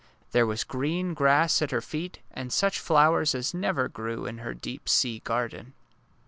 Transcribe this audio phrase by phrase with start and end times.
[0.31, 4.55] There was green grass at her feet, and such flowers as never grew in her
[4.55, 5.73] deep sea garden.